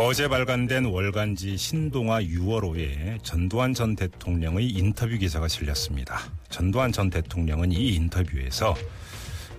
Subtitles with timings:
[0.00, 6.20] 어제 발간된 월간지 신동아 6월호에 전두환 전 대통령의 인터뷰 기사가 실렸습니다.
[6.50, 8.76] 전두환 전 대통령은 이 인터뷰에서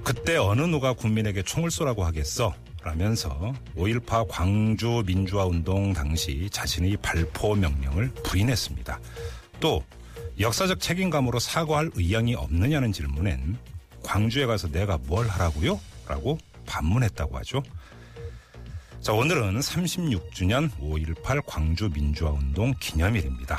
[0.01, 2.55] 그때 어느 누가 국민에게 총을 쏘라고 하겠어?
[2.83, 8.97] 라면서 5.18 광주 민주화 운동 당시 자신의 발포 명령을 부인했습니다.
[9.59, 9.83] 또
[10.39, 13.57] 역사적 책임감으로 사과할 의향이 없느냐는 질문엔
[14.03, 15.81] 광주에 가서 내가 뭘 하라고요?
[16.07, 17.61] 라고 반문했다고 하죠.
[19.01, 23.57] 자, 오늘은 36주년 5.18 광주 민주화 운동 기념일입니다.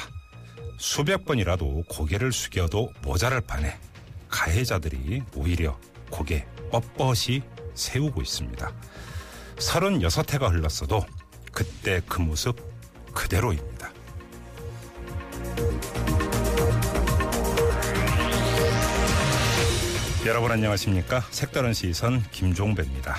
[0.77, 3.79] 수백 번이라도 고개를 숙여도 모자랄 판에
[4.29, 5.79] 가해자들이 오히려
[6.11, 7.43] 고개 뻣뻣이
[7.75, 8.71] 세우고 있습니다.
[9.57, 11.07] 36해가 흘렀어도
[11.53, 12.57] 그때 그 모습
[13.15, 13.91] 그대로입니다.
[20.27, 21.25] 여러분 안녕하십니까?
[21.31, 23.17] 색다른 시선 김종배입니다.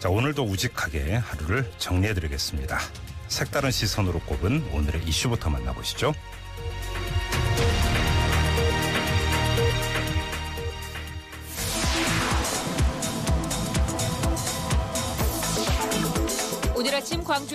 [0.00, 2.78] 자, 오늘도 우직하게 하루를 정리해드리겠습니다.
[3.28, 6.14] 색다른 시선으로 꼽은 오늘의 이슈부터 만나보시죠.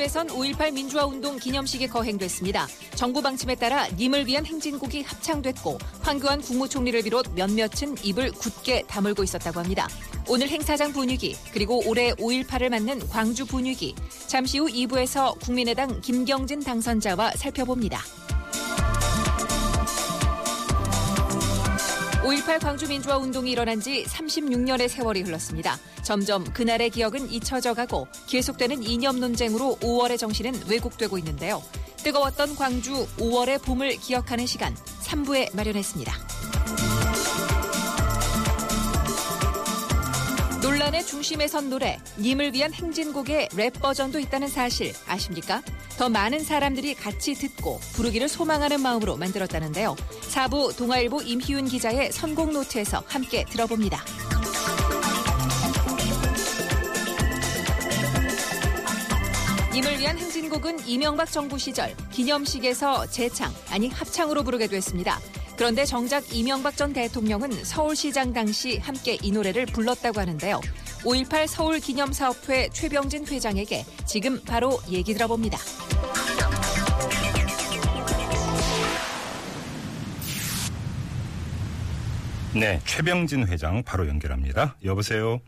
[0.06, 2.68] 광주에선 5.18 민주화 운동 기념식이 거행됐습니다.
[2.96, 9.60] 정부 방침에 따라 님을 위한 행진곡이 합창됐고 황교안 국무총리를 비롯 몇몇은 입을 굳게 다물고 있었다고
[9.60, 9.88] 합니다.
[10.28, 13.96] 오늘 행사장 분위기 그리고 올해 5.18을 맞는 광주 분위기
[14.28, 18.02] 잠시 후 2부에서 국민의당 김경진 당선자와 살펴봅니다.
[22.26, 25.78] 5.18 광주 민주화 운동이 일어난 지 36년의 세월이 흘렀습니다.
[26.02, 31.62] 점점 그날의 기억은 잊혀져 가고 계속되는 이념 논쟁으로 5월의 정신은 왜곡되고 있는데요.
[31.98, 36.14] 뜨거웠던 광주 5월의 봄을 기억하는 시간 3부에 마련했습니다.
[40.64, 45.62] 논란의 중심에 선 노래 님을 위한 행진곡의 랩 버전도 있다는 사실 아십니까?
[45.98, 49.96] 더 많은 사람들이 같이 듣고 부르기를 소망하는 마음으로 만들었다는데요.
[50.32, 54.04] 4부 동아일보 임희윤 기자의 선곡 노트에서 함께 들어봅니다.
[59.74, 65.20] 님을 위한 행진곡은 이명박 정부 시절 기념식에서 재창, 아니 합창으로 부르게 됐습니다.
[65.58, 70.60] 그런데 정작 이명박 전 대통령은 서울시장 당시 함께 이 노래를 불렀다고 하는데요.
[71.06, 75.58] 5.18 서울 기념사업회 최병진 회장에게 지금 바로 얘기 들어봅니다.
[82.60, 84.76] 네, 최병진 회장 바로 연결합니다.
[84.84, 85.40] 여보세요?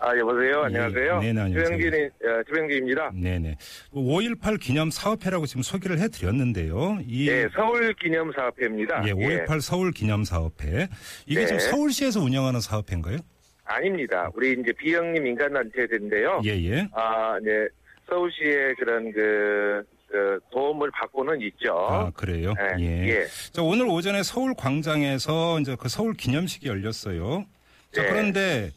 [0.00, 0.60] 아, 여보세요?
[0.60, 1.20] 예, 안녕하세요?
[1.20, 1.64] 네네, 안녕하세요.
[1.78, 3.10] 최병진이, 어, 최병진입니다.
[3.14, 3.56] 네네.
[3.94, 6.98] 5.18 기념 사업회라고 지금 소개를 해드렸는데요.
[7.06, 9.06] 이 예, 서울 기념 사업회입니다.
[9.06, 10.88] 예, 5.18 서울 기념 사업회.
[11.26, 11.46] 이게 네.
[11.46, 13.18] 지금 서울시에서 운영하는 사업회인가요?
[13.66, 14.30] 아닙니다.
[14.34, 16.40] 우리 이제 비영림 인간단체인데요.
[16.44, 16.88] 예, 예.
[16.92, 17.66] 아, 네.
[18.08, 21.76] 서울시의 그런 그, 그 도움을 받고는 있죠.
[21.76, 22.54] 아, 그래요?
[22.78, 22.82] 예.
[22.82, 23.08] 예.
[23.08, 23.26] 예.
[23.52, 27.44] 자, 오늘 오전에 서울 광장에서 이제 그 서울 기념식이 열렸어요.
[27.92, 28.08] 자, 네.
[28.08, 28.70] 그런데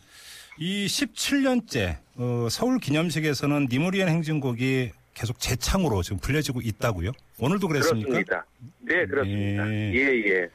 [0.58, 7.12] 이 17년째 어, 서울 기념식에서는 니모리안 행진곡이 계속 재창으로 지금 불려지고 있다고요?
[7.40, 8.08] 오늘도 그랬습니까?
[8.10, 8.46] 그렇습니다.
[8.80, 9.72] 네, 그렇습니다.
[9.72, 9.94] 예.
[9.94, 10.48] 예, 예.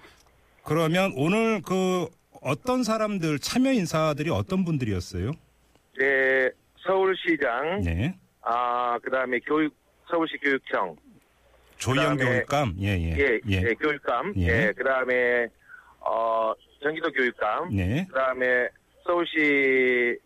[0.64, 2.08] 그러면 오늘 그
[2.44, 5.32] 어떤 사람들 참여 인사들이 어떤 분들이었어요?
[5.98, 6.50] 네,
[6.86, 8.14] 서울시장, 네.
[8.42, 9.74] 아, 그 다음에 교육,
[10.10, 10.94] 서울시 교육청,
[11.78, 12.74] 조희영 그다음에- 교육감.
[12.80, 13.16] 예, 예.
[13.18, 14.46] 예, 예, 교육감, 예.
[14.66, 15.46] 예, 그 다음에,
[16.00, 16.52] 어,
[16.82, 18.04] 경기도 교육감, 네.
[18.10, 18.68] 그다음에
[19.06, 20.18] 서울시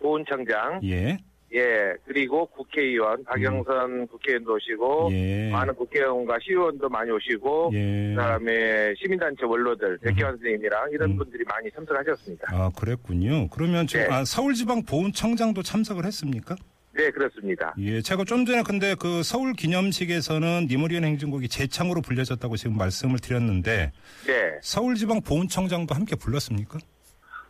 [0.00, 1.18] 보훈청장, 예.
[1.54, 5.50] 예, 그리고 국회의원 박영선 국회의원도 오시고 예.
[5.50, 8.14] 많은 국회의원과 시의원도 많이 오시고 예.
[8.14, 11.16] 그 다음에 시민단체 원로들 백혜원 선생님이랑 이런 음.
[11.16, 12.48] 분들이 많이 참석하셨습니다.
[12.50, 13.48] 아, 그랬군요.
[13.48, 14.12] 그러면 지금 네.
[14.12, 16.56] 아, 서울지방보훈청장도 참석을 했습니까?
[16.92, 17.74] 네, 그렇습니다.
[17.78, 23.92] 예, 제가 좀 전에 근데 그 서울 기념식에서는 니모리안 행진곡이 재창으로 불려졌다고 지금 말씀을 드렸는데
[24.26, 26.78] 네, 서울지방보훈청장도 함께 불렀습니까?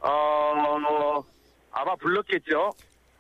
[0.01, 0.25] 어
[1.75, 2.73] 아마 불렀겠죠.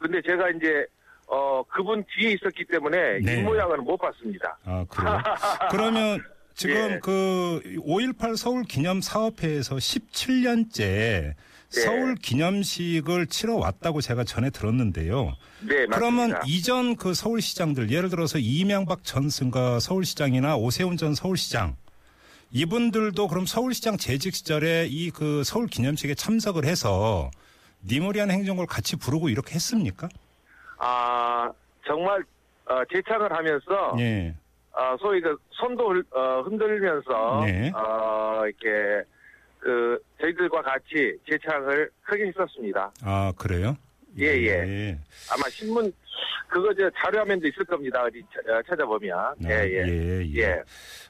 [0.05, 0.85] 근데 제가 이제
[1.27, 3.39] 어 그분 뒤에 있었기 때문에 네.
[3.39, 4.59] 이 모양은 못 봤습니다.
[4.67, 5.19] 아, 그래요?
[5.71, 6.23] 그러면
[6.55, 6.99] 지금 예.
[7.01, 11.35] 그5.18 서울 기념 사업회에서 17년째 네.
[11.71, 15.35] 서울 기념식을 치러 왔다고 제가 전에 들었는데요.
[15.62, 16.43] 네, 그러면 맞습니다.
[16.47, 21.77] 이전 그 서울시장들 예를 들어서 이명박 전 승가 서울시장이나 오세훈 전 서울시장
[22.53, 27.31] 이분들도 그럼 서울시장 재직 시절에 이 그 서울 기념식에 참석을 해서
[27.86, 30.08] 니모리안 행정을 같이 부르고 이렇게 했습니까?
[30.78, 31.50] 아,
[31.86, 32.22] 정말,
[32.66, 34.34] 어, 재창을 하면서, 예.
[34.72, 37.70] 어, 소위 그 손도 흘- 어, 흔들면서, 네.
[37.75, 39.06] 어, 이렇게,
[39.60, 42.90] 그, 저희들과 같이 재창을 크게 했었습니다.
[43.02, 43.76] 아, 그래요?
[44.19, 44.98] 예, 예.
[45.32, 45.92] 아마 신문,
[46.48, 48.02] 그거 저 자료화면도 있을 겁니다.
[48.02, 49.19] 어디 차- 어, 찾아보면.
[49.19, 49.88] 아, 예, 예.
[49.88, 50.36] 예, 예.
[50.42, 50.62] 예.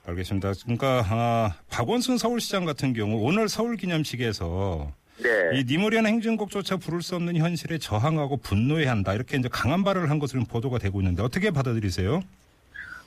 [0.06, 0.52] 알겠습니다.
[0.62, 4.90] 그러니까 아, 박원순 서울시장 같은 경우 오늘 서울 기념식에서
[5.22, 5.50] 네.
[5.54, 9.14] 이 니모리안 행진곡조차 부를 수 없는 현실에 저항하고 분노해야 한다.
[9.14, 12.20] 이렇게 이제 강한 발언을 한 것으로 보도가 되고 있는데 어떻게 받아들이세요?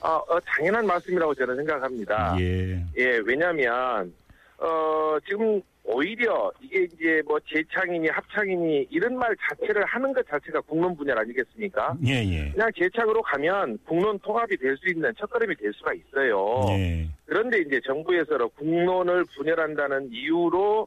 [0.00, 2.36] 어, 어, 당연한 말씀이라고 저는 생각합니다.
[2.40, 2.82] 예.
[2.96, 4.12] 예, 왜냐면,
[4.58, 10.96] 어, 지금 오히려 이게 이제 뭐 재창이니 합창이니 이런 말 자체를 하는 것 자체가 국론
[10.96, 11.96] 분야 아니겠습니까?
[12.06, 12.50] 예, 예.
[12.52, 16.60] 그냥 재창으로 가면 국론 통합이 될 수 있는 첫걸음이 될 수가 있어요.
[16.70, 17.08] 예.
[17.26, 20.86] 그런데 이제 정부에서 국론을 분열한다는 이유로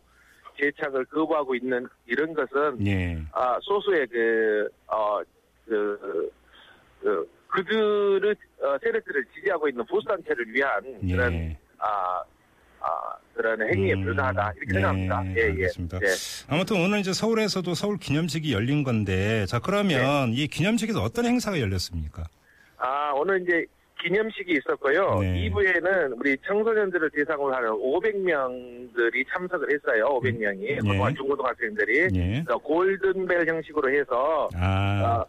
[0.60, 3.22] 재창을 거부하고 있는 이런 것은 예.
[3.32, 5.20] 아, 소수의 그, 어,
[5.66, 6.32] 그,
[7.02, 11.58] 그, 그들의, 어, 세력들을 지지하고 있는 보수단체를 위한 그런, 예.
[11.78, 12.24] 아,
[12.80, 14.54] 아, 그런 행위에 음, 불과하다.
[14.58, 15.26] 이렇게 네, 생각합니다.
[15.28, 15.44] 예, 예.
[15.44, 16.00] 알겠습니다.
[16.00, 16.08] 네.
[16.48, 22.24] 아무튼 오늘 이제 서울에서도 서울 기념식이 열린 건데 자 그러면 이 기념식에서 어떤 행사가 열렸습니까?
[22.78, 23.66] 아, 오늘 이제
[24.02, 25.20] 기념식이 있었고요.
[25.20, 25.50] 네.
[25.50, 30.06] 2부에는 우리 청소년들을 대상으로 하는 500명들이 참석을 했어요.
[30.22, 30.64] 500명이.
[30.64, 30.76] 예.
[30.78, 32.00] 고등학- 중고등학생들이.
[32.16, 32.32] 예.
[32.44, 35.26] 그래서 골든벨 형식으로 해서 아, 어,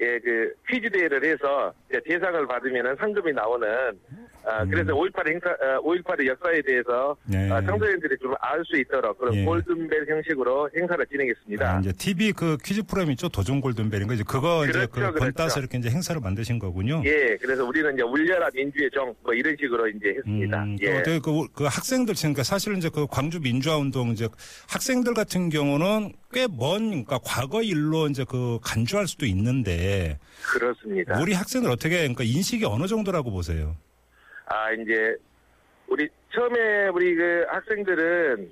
[0.00, 1.72] 예, 그, 퀴즈 대회를 해서
[2.04, 3.68] 대상을 받으면 상금이 나오는,
[4.46, 4.70] 어, 음.
[4.70, 7.50] 그래서 5.18 행사, 어, 5.18의 역사에 대해서, 네.
[7.50, 9.44] 어, 청소년들이 좀 알 수 있도록 그런 예.
[9.44, 11.76] 골든벨 형식으로 행사를 진행했습니다.
[11.76, 15.32] 아, 이제 TV 그 퀴즈 프로그램 있죠 도전 골든벨인가 이제 그거 이제 그렇죠, 그번 그렇죠.
[15.36, 17.02] 따서 이렇게 이제 행사를 만드신 거군요.
[17.04, 20.62] 예, 그래서 우리는 이제 울려라 민주의 정, 뭐 이런 식으로 이제 했습니다.
[20.62, 21.02] 음, 예.
[21.02, 24.28] 또 그, 그 학생들 그러니까 사실은 이제 그 광주 민주화 운동 이제
[24.68, 30.18] 학생들 같은 경우는 꽤 먼 그러니까 과거 일로 이제 그 간주할 수도 있는데
[30.52, 31.18] 그렇습니다.
[31.20, 33.76] 우리 학생들 어떻게 그러니까 인식이 어느 정도라고 보세요?
[34.46, 35.16] 아, 이제,
[35.88, 38.50] 우리, 처음에 우리 그 학생들은,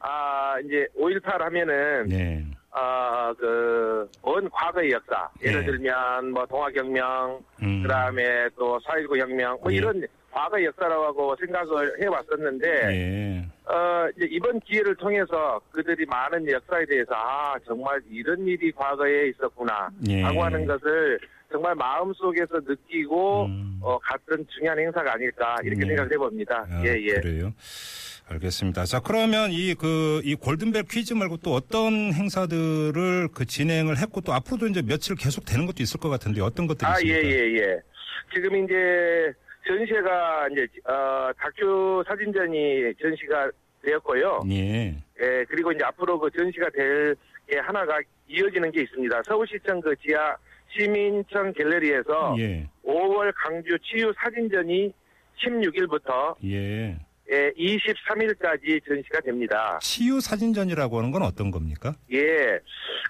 [0.00, 2.44] 아, 이제 5.18 하면은, 네.
[2.70, 5.28] 아, 그, 먼 과거의 역사.
[5.42, 5.66] 예를 네.
[5.66, 7.82] 들면, 뭐, 동학혁명, 음.
[7.82, 9.76] 그 다음에 또 4.19 혁명, 뭐 예.
[9.76, 13.46] 이런 과거의 역사라고 생각을 해왔었는데, 예.
[13.72, 19.90] 어, 이제 이번 기회를 통해서 그들이 많은 역사에 대해서, 아, 정말 이런 일이 과거에 있었구나.
[20.08, 20.22] 예.
[20.22, 21.20] 라고 하는 것을
[21.52, 23.78] 정말 마음속에서 느끼고, 음.
[23.80, 25.86] 어, 갔던 중요한 행사가 아닐까, 이렇게 예.
[25.88, 26.66] 생각해 봅니다.
[26.68, 27.14] 아, 예, 예.
[27.20, 27.52] 그래요.
[28.28, 28.86] 알겠습니다.
[28.86, 34.32] 자, 그러면 이 그 이 골든벨 퀴즈 말고 또 어떤 행사들을 그 진행을 했고 또
[34.32, 37.28] 앞으로도 이제 며칠 계속 되는 것도 있을 것 같은데 어떤 것들이 아, 예, 있습니까?
[37.28, 37.80] 예, 예.
[38.34, 39.32] 지금 이제
[39.66, 43.50] 전시회가 이제, 어, 다큐 사진전이 전시가
[43.82, 44.40] 되었고요.
[44.50, 44.94] 예.
[45.20, 47.14] 예, 그리고 이제 앞으로 그 전시가 될
[47.46, 49.22] 게 하나가 이어지는 게 있습니다.
[49.24, 50.34] 서울시청 그 지하
[50.70, 52.66] 시민청 갤러리에서 예.
[52.84, 54.92] 5월 강주 치유 사진전이
[55.44, 56.96] 16일부터 예.
[57.32, 59.78] 예, 23일까지 전시가 됩니다.
[59.80, 61.94] 치유 사진전이라고 하는 건 어떤 겁니까?
[62.12, 62.58] 예,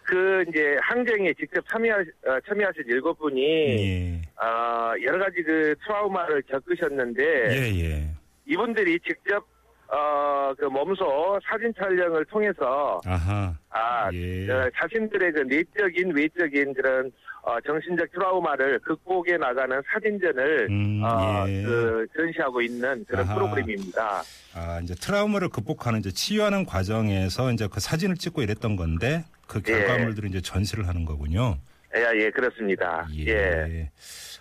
[0.05, 4.22] 그 이제 항쟁에 직접 참여 어, 참여하신 일곱 분이 예.
[4.44, 8.10] 어, 여러 가지 그 트라우마를 겪으셨는데 예, 예.
[8.46, 9.44] 이분들이 직접
[9.89, 13.55] 어, 그 몸소 사진 촬영을 통해서 아하.
[13.70, 14.48] 아, 예.
[14.50, 17.10] 어, 자신들의 그 내적인 외적인 그런
[17.46, 21.63] 어, 정신적 트라우마를 극복해 나가는 사진전을 음, 어, 예.
[21.63, 23.34] 그 전시하고 있는 그런 아하.
[23.34, 24.22] 프로그램입니다.
[24.55, 29.72] 아, 이제 트라우마를 극복하는 이제 치유하는 과정에서 이제 그 사진을 찍고 이랬던 건데 그 예.
[29.72, 31.58] 결과물들을 이제 전시를 하는 거군요.
[31.94, 33.06] 예, 예, 그렇습니다.
[33.15, 33.27] 예.
[33.29, 33.91] 예.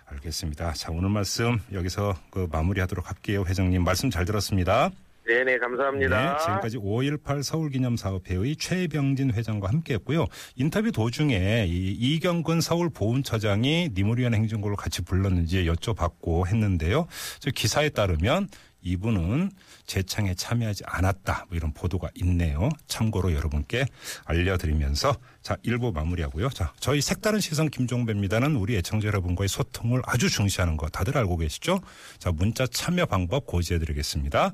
[0.06, 0.72] 알겠습니다.
[0.72, 3.44] 자, 오늘 말씀 여기서 그 마무리하도록 할게요.
[3.46, 4.90] 회장님 말씀 잘 들었습니다.
[5.26, 6.32] 네네, 감사합니다.
[6.32, 10.26] 네, 지금까지 5.18 서울기념사업회의 최병진 회장과 함께했고요.
[10.56, 17.06] 인터뷰 도중에 이 이경근 서울 보훈처장이 니모리안 행정고를 같이 불렀는지 여쭤봤고 했는데요.
[17.38, 18.48] 저 기사에 따르면
[18.84, 19.50] 이분은
[19.86, 21.46] 재창에 참여하지 않았다.
[21.48, 22.68] 뭐 이런 보도가 있네요.
[22.86, 23.86] 참고로 여러분께
[24.26, 26.50] 알려드리면서 자, 1부 마무리하고요.
[26.50, 31.80] 자, 저희 색다른 시선 김종배입니다는 우리 애청자 여러분과의 소통을 아주 중시하는 거 다들 알고 계시죠?
[32.18, 34.52] 자, 문자 참여 방법 고지해드리겠습니다.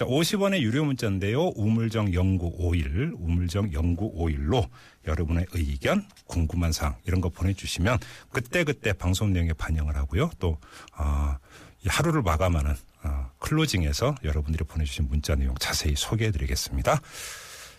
[0.00, 1.48] 자, 50원의 유료 문자인데요.
[1.56, 4.66] 우물정 0951, 우물정 0951로
[5.06, 7.98] 여러분의 의견, 궁금한 사항 이런 거 보내주시면
[8.30, 10.30] 그때그때 방송 내용에 반영을 하고요.
[10.38, 10.56] 또,
[10.96, 11.36] 어,
[11.84, 17.02] 이 하루를 마감하는 어, 클로징에서 여러분들이 보내주신 문자 내용 자세히 소개해드리겠습니다.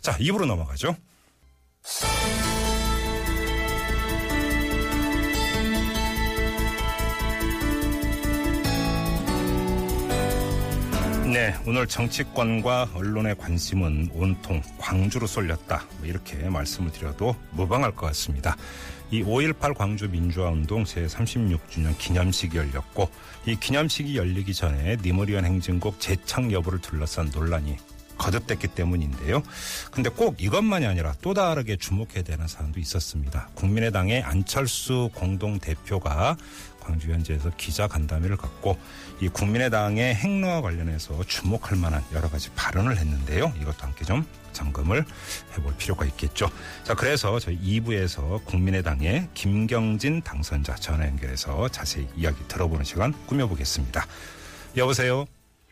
[0.01, 0.95] 자, 입으로 넘어가죠.
[11.31, 15.85] 네, 오늘 정치권과 언론의 관심은 온통 광주로 쏠렸다.
[15.99, 18.57] 뭐 이렇게 말씀을 드려도 무방할 것 같습니다.
[19.11, 23.09] 이 5.18 광주 민주화운동 제36주년 기념식이 열렸고
[23.45, 27.77] 이 기념식이 열리기 전에 니머리안 행진곡 재창 여부를 둘러싼 논란이
[28.21, 29.41] 거듭됐기 때문인데요.
[29.91, 33.49] 근데 꼭 이것만이 아니라 또 다르게 주목해야 되는 사안도 있었습니다.
[33.55, 36.37] 국민의당의 안철수 공동대표가
[36.81, 38.77] 광주 현지에서 기자 간담회를 갖고
[39.21, 43.53] 이 국민의당의 행로와 관련해서 주목할 만한 여러 가지 발언을 했는데요.
[43.61, 45.05] 이것도 함께 좀 점검을
[45.57, 46.49] 해볼 필요가 있겠죠.
[46.83, 54.05] 자, 그래서 저희 2부에서 국민의당의 김경진 당선자 전화 연결해서 자세히 이야기 들어보는 시간 꾸며보겠습니다.
[54.75, 55.25] 여보세요?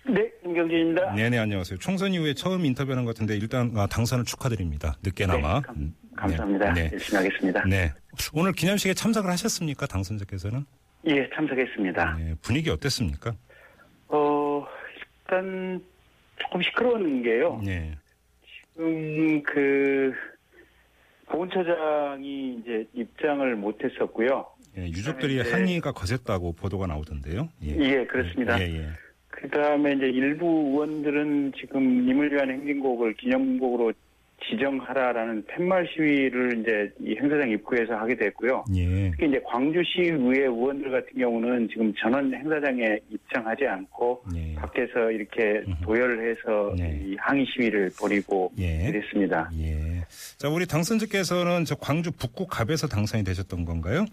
[0.08, 1.14] 네, 김경진입니다.
[1.14, 1.78] 네네, 안녕하세요.
[1.80, 4.96] 총선 이후에 처음 인터뷰하는 것 같은데 일단 아, 당선을 축하드립니다.
[5.04, 5.56] 늦게나마.
[5.56, 6.74] 네, 감, 감사합니다.
[6.74, 6.90] 네.
[6.92, 7.64] 열심히 하겠습니다.
[7.66, 7.94] 네.
[8.34, 9.86] 오늘 기념식에 참석을 하셨습니까?
[9.86, 10.66] 당선자께서는?
[11.08, 12.18] 예, 참석했습니다.
[12.18, 13.34] 네, 분위기 어땠습니까?
[14.10, 14.66] 어,
[15.24, 15.82] 일단
[16.38, 17.62] 조금 시끄러운 게요.
[17.64, 17.96] 네.
[18.74, 20.14] 지금 그
[21.28, 24.46] 보훈처장이 이제 입장을 못했었고요.
[24.78, 25.52] 예, 유족들이 네.
[25.52, 27.50] 항의가 거셌다고 보도가 나오던데요.
[27.64, 28.60] 예, 예, 그렇습니다.
[28.60, 28.90] 예, 예.
[29.30, 33.94] 그다음에 이제 일부 의원들은 지금 임을 위한 행진곡을 기념곡으로
[34.50, 38.64] 지정하라라는 팻말 시위를 이제 이 행사장 입구에서 하게 됐고요.
[38.76, 39.12] 예.
[39.12, 44.56] 특히 이제 광주시의회 의원들 같은 경우는 지금 전원 행사장에 입장하지 않고 예.
[44.56, 45.84] 밖에서 이렇게 음흠.
[45.84, 47.00] 도열을 해서 네.
[47.04, 48.90] 이 항의 시위를 벌이고 예.
[48.90, 49.50] 이랬습니다.
[49.60, 50.06] 예.
[50.38, 54.06] 자, 우리 당선자께서는 저 광주 북구 갑에서 당선이 되셨던 건가요?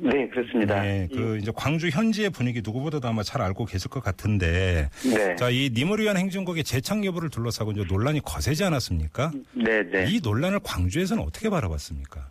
[0.00, 0.80] 네, 그렇습니다.
[0.82, 1.08] 네.
[1.12, 5.70] 그 이제 광주 현지의 분위기 누구보다도 아마 잘 알고 계실 것 같은데 네, 자, 이
[5.72, 9.30] 님을 위한 행진곡의 재창 여부를 둘러싸고 이제 논란이 거세지 않았습니까?
[9.52, 10.06] 네, 네.
[10.08, 12.30] 이 논란을 광주에서는 어떻게 바라봤습니까?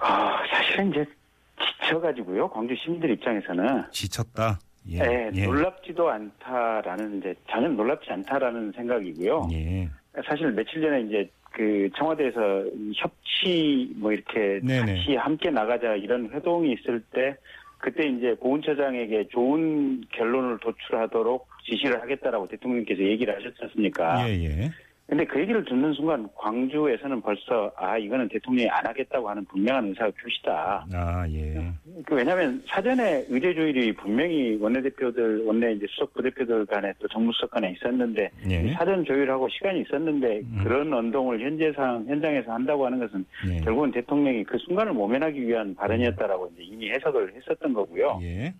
[0.00, 1.04] 아, 사실은 이제
[1.82, 2.50] 지쳐가지고요.
[2.50, 4.58] 광주 시민들 입장에서는 지쳤다.
[4.90, 4.98] 예.
[4.98, 5.44] 네, 예.
[5.44, 9.48] 놀랍지도 않다라는 이제 전혀 놀랍지 않다라는 생각이고요.
[9.52, 9.90] 예.
[10.26, 14.94] 사실 며칠 전에 이제 그 청와대에서 이 협치 뭐 이렇게 네네.
[14.94, 17.36] 같이 함께 나가자 이런 회동이 있을 때
[17.78, 24.28] 그때 이제 고은처장에게 좋은 결론을 도출하도록 지시를 하겠다라고 대통령께서 얘기를 하셨지 않습니까?
[24.28, 24.70] 예, 예.
[25.08, 30.10] 근데 그 얘기를 듣는 순간 광주에서는 벌써 아 이거는 대통령이 안 하겠다고 하는 분명한 의사가
[30.22, 30.86] 표시다.
[30.92, 31.72] 아, 예.
[32.04, 37.72] 그 왜냐하면 사전에 의제 조율이 분명히 원내대표들 원내 이제 수석 부대표들 간에 또 정무수석 간에
[37.72, 38.72] 있었는데 예.
[38.74, 40.60] 사전 조율하고 시간이 있었는데 음.
[40.62, 43.60] 그런 운동을 현재 상 현장에서 한다고 하는 것은 예.
[43.60, 48.20] 결국은 대통령이 그 순간을 모면하기 위한 발언이었다라고 이제 이미 해석을 했었던 거고요.
[48.24, 48.52] 예.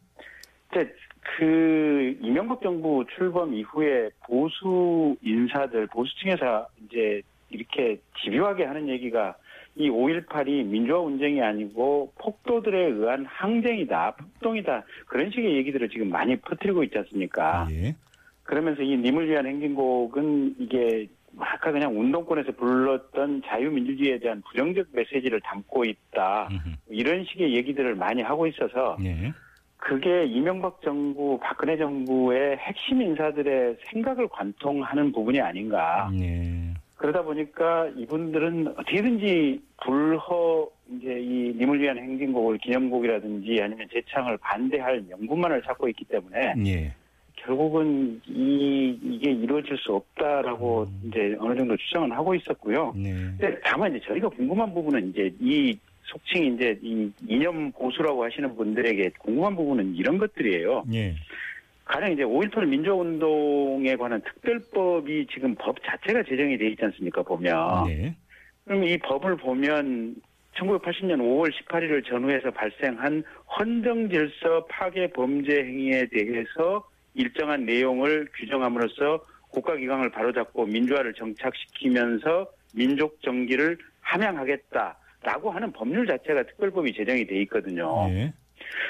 [1.21, 9.37] 그 이명박 정부 출범 이후에 보수 인사들 보수층에서 이제 이렇게 집요하게 하는 얘기가
[9.77, 16.83] 이 5.18이 민주화 운동이 아니고 폭도들에 의한 항쟁이다, 폭동이다 그런 식의 얘기들을 지금 많이 퍼뜨리고
[16.83, 17.69] 있지 않습니까?
[17.71, 17.95] 예.
[18.43, 21.07] 그러면서 이 님을 위한 행진곡은 이게
[21.39, 26.49] 아까 그냥 운동권에서 불렀던 자유민주주의에 대한 부정적 메시지를 담고 있다.
[26.51, 26.77] 음흠.
[26.89, 29.33] 이런 식의 얘기들을 많이 하고 있어서 예.
[29.79, 36.11] 그게 이명박 정부, 박근혜 정부의 핵심 인사들의 생각을 관통하는 부분이 아닌가.
[36.21, 36.75] 예.
[36.97, 45.63] 그러다 보니까 이분들은 어떻게든지 불허 이제 이 님을 위한 행진곡을 기념곡이라든지 아니면 재창을 반대할 명분만을
[45.63, 46.93] 찾고 있기 때문에 예.
[47.37, 51.01] 결국은 이 이게 이루어질 수 없다라고 음.
[51.05, 52.93] 이제 어느 정도 주장은 하고 있었고요.
[52.97, 53.13] 네.
[53.39, 59.11] 근데 다만 이제 저희가 궁금한 부분은 이제 이 속칭 이제 이 이념 보수라고 하시는 분들에게
[59.19, 60.85] 궁금한 부분은 이런 것들이에요.
[60.93, 61.15] 예.
[61.85, 67.23] 가령 이제 5.18 민주화 운동에 관한 특별법이 지금 법 자체가 제정이 돼 있지 않습니까?
[67.23, 68.15] 보면 네.
[68.65, 70.17] 그럼 이 법을 보면
[70.57, 73.23] 1980년 5월 18일을 전후해서 발생한
[73.59, 76.85] 헌정 질서 파괴 범죄 행위에 대해서
[77.15, 86.95] 일정한 내용을 규정함으로써 국가기강을 바로잡고 민주화를 정착시키면서 민족 정기를 함양하겠다 라고 하는 법률 자체가 특별법이
[86.95, 88.09] 제정이 돼 있거든요.
[88.11, 88.33] 예.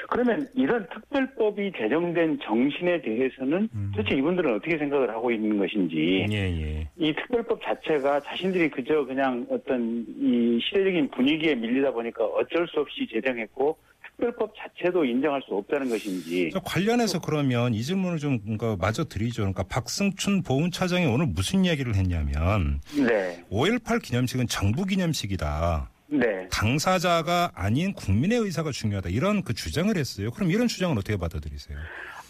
[0.09, 3.91] 그러면 이런 특별법이 제정된 정신에 대해서는 음.
[3.95, 6.89] 도대체 이분들은 어떻게 생각을 하고 있는 것인지 예, 예.
[6.97, 13.07] 이 특별법 자체가 자신들이 그저 그냥 어떤 이 시대적인 분위기에 밀리다 보니까 어쩔 수 없이
[13.11, 19.05] 제정했고 특별법 자체도 인정할 수 없다는 것인지 저 관련해서 그러면 이 질문을 좀 그러니까 마저
[19.05, 19.43] 드리죠.
[19.43, 25.89] 그러니까 박승춘 보훈차장이 오늘 무슨 이야기를 했냐면 네, 5.18 기념식은 정부 기념식이다.
[26.11, 26.47] 네.
[26.51, 29.09] 당사자가 아닌 국민의 의사가 중요하다.
[29.09, 30.31] 이런 그 주장을 했어요.
[30.31, 31.77] 그럼 이런 주장은 어떻게 받아들이세요?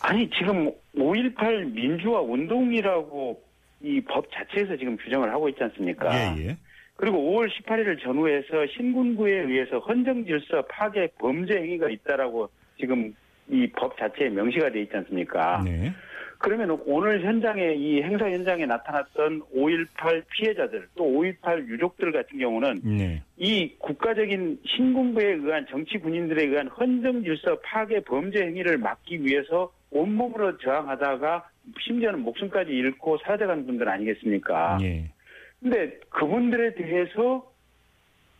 [0.01, 3.41] 아니 지금 5.18 민주화 운동이라고
[3.81, 6.13] 이 법 자체에서 지금 규정을 하고 있지 않습니까?
[6.37, 6.57] 예, 예.
[6.97, 13.15] 그리고 5월 18일을 전후해서 신군구에 의해서 헌정 질서 파괴 범죄 행위가 있다라고 지금
[13.49, 15.61] 이 법 자체에 명시가 돼 있지 않습니까?
[15.63, 15.93] 네.
[16.39, 23.21] 그러면 오늘 현장에 이 행사 현장에 나타났던 5.18 피해자들 또 5.18 유족들 같은 경우는 네.
[23.37, 30.57] 이 국가적인 신군부에 의한 정치 군인들에 의한 헌정 질서 파괴 범죄 행위를 막기 위해서 온몸으로
[30.59, 31.49] 저항하다가
[31.81, 34.77] 심지어는 목숨까지 잃고 사라져간 분들 아니겠습니까?
[34.81, 35.11] 예.
[35.59, 37.51] 근데 그분들에 대해서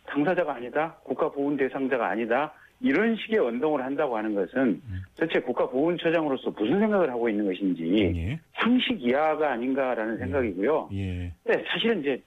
[0.06, 4.80] 당사자가 아니다, 국가보훈 대상자가 아니다, 이런 식의 언동을 한다고 하는 것은
[5.18, 8.40] 도대체 국가보훈처장으로서 무슨 생각을 하고 있는 것인지 예.
[8.54, 10.88] 상식 이하가 아닌가라는 생각이고요.
[10.94, 11.32] 예.
[11.44, 12.22] 근데 사실은 이제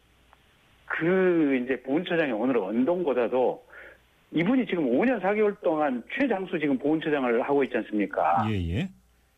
[0.86, 3.64] 그 이제 보훈처장의 오늘 언동보다도
[4.32, 8.46] 이분이 지금 5년 4개월 동안 최장수 지금 보훈처장을 하고 있지 않습니까?
[8.50, 8.78] 예.
[8.78, 8.90] 예.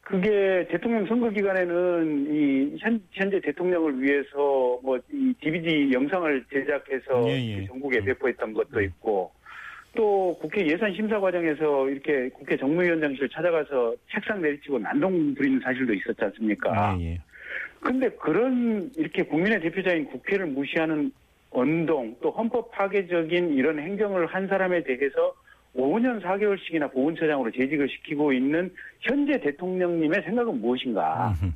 [0.02, 7.42] 그게 대통령 선거 기간에는 이 현, 현재 대통령을 위해서 뭐 이 DVD 영상을 제작해서 예,
[7.42, 7.60] 예.
[7.62, 8.06] 그 전국에 음.
[8.06, 9.32] 배포했던 것도 있고
[9.96, 16.24] 또 국회 예산 심사 과정에서 이렇게 국회 정무위원장실 찾아가서 책상 내리치고 난동 부리는 사실도 있었지
[16.24, 16.98] 않습니까?
[17.00, 17.14] 예.
[17.14, 17.22] 예.
[17.80, 21.12] 근데 그런 이렇게 국민의 대표자인 국회를 무시하는
[21.52, 25.34] 언동 또 헌법 파괴적인 이런 행정을 한 사람에 대해서
[25.76, 31.36] 5년 4개월씩이나 보훈처장으로 재직을 시키고 있는 현재 대통령님의 생각은 무엇인가?
[31.42, 31.52] 음흠.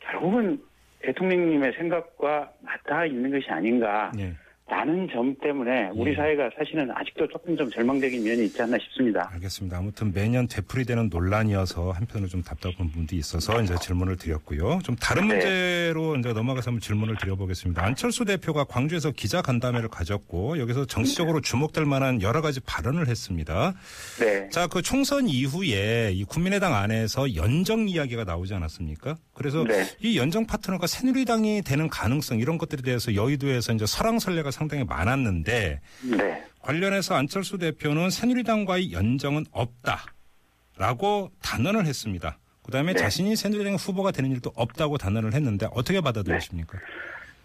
[0.00, 0.62] 결국은
[1.00, 4.12] 대통령님의 생각과 맞닿아 있는 것이 아닌가?
[4.18, 4.32] 예.
[4.68, 6.16] 라는 점 때문에 우리 예.
[6.16, 9.30] 사회가 사실은 아직도 조금 좀 절망적인 면이 있지 않나 싶습니다.
[9.32, 9.78] 알겠습니다.
[9.78, 14.80] 아무튼 매년 되풀이되는 논란이어서 한편으로 좀 답답한 부분도 있어서 이제 질문을 드렸고요.
[14.84, 15.34] 좀 다른 네.
[15.34, 17.82] 문제로 이제 넘어가서 한번 질문을 드려보겠습니다.
[17.82, 23.72] 안철수 대표가 광주에서 기자 간담회를 가졌고 여기서 정치적으로 주목될 만한 여러 가지 발언을 했습니다.
[24.20, 24.50] 네.
[24.50, 29.16] 자, 그 총선 이후에 이 국민의당 안에서 연정 이야기가 나오지 않았습니까?
[29.38, 29.84] 그래서 네.
[30.00, 35.80] 이 연정 파트너가 새누리당이 되는 가능성 이런 것들에 대해서 여의도에서 이제 설왕설래가 상당히 많았는데
[36.18, 36.44] 네.
[36.60, 42.38] 관련해서 안철수 대표는 새누리당과의 연정은 없다라고 단언을 했습니다.
[42.64, 42.98] 그다음에 네.
[42.98, 46.76] 자신이 새누리당 후보가 되는 일도 없다고 단언을 했는데 어떻게 받아들이십니까?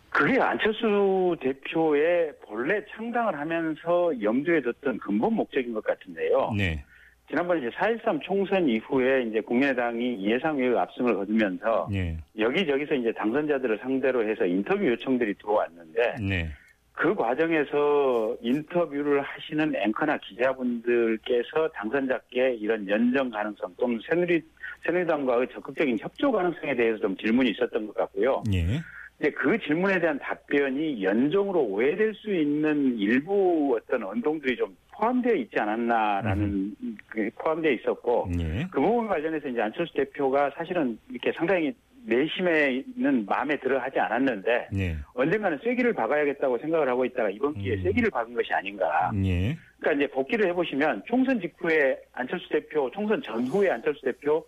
[0.09, 6.51] 그게 안철수 대표의 본래 창당을 하면서 염두에 뒀던 근본 목적인 것 같은데요.
[6.57, 6.83] 네,
[7.33, 14.23] 지난번 이제 4.13 총선 이후에 이제 국민의당이 예상외의 압승을 거두면서 네, 여기저기서 이제 당선자들을 상대로
[14.23, 16.51] 해서 인터뷰 요청들이 들어왔는데 네,
[16.91, 24.39] 그 과정에서 인터뷰를 하시는 앵커나 기자분들께서 당선자께 이런 연정 가능성 또는 새누리,
[24.85, 28.43] 새누리당과의 적극적인 협조 가능성에 대해서 좀 질문이 있었던 것 같고요.
[28.53, 28.79] 예,
[29.19, 35.59] 이제 그 질문에 대한 답변이 연정으로 오해될 수 있는 일부 어떤 언동들이 좀 포함되어 있지
[35.59, 36.75] 않았나라는
[37.07, 41.73] 그 포함되어 있었고 예, 그 부분 관련해서 이제 안철수 대표가 사실은 이렇게 상당히
[42.05, 47.83] 내심에는 마음에 들어 하지 않았는데 예, 언젠가는 쐐기를 박아야겠다고 생각을 하고 있다가 이번 기회에 음.
[47.85, 49.11] 쐐기를 박은 것이 아닌가.
[49.23, 54.45] 예, 그러니까 이제 복귀를 해보시면 총선 직후에 안철수 대표, 총선 전후에 안철수 대표